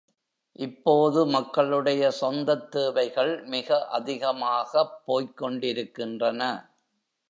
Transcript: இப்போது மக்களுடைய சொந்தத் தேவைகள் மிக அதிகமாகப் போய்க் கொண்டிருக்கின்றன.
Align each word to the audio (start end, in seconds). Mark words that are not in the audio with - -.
இப்போது 0.55 1.25
மக்களுடைய 1.25 2.11
சொந்தத் 2.11 2.71
தேவைகள் 2.71 3.43
மிக 3.43 3.87
அதிகமாகப் 3.87 5.01
போய்க் 5.05 5.37
கொண்டிருக்கின்றன. 5.37 6.73